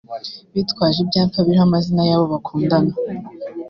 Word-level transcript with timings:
bitwaje 0.53 0.99
ibyapa 1.05 1.37
biriho 1.45 1.63
amazina 1.67 2.01
y’abo 2.09 2.25
bakunda 2.33 2.77